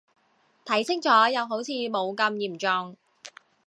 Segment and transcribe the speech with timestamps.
[0.65, 2.97] 睇清楚又好似冇咁嚴重